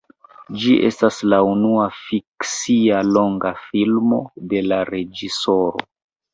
Ĝi 0.61 0.71
estas 0.87 1.19
la 1.33 1.39
unua 1.49 1.85
fikcia 1.99 3.03
longa 3.11 3.53
filmo 3.69 4.23
de 4.55 4.67
la 4.73 4.83
reĝisoro. 4.93 5.89